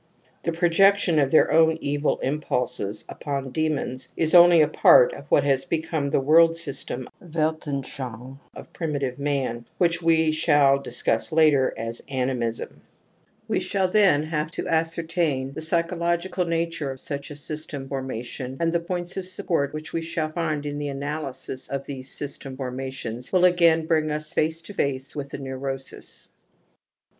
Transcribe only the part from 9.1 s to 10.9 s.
110 TOTEM AND TABOO / man which we shall